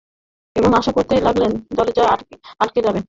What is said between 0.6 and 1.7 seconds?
আশা করতে লাগলেন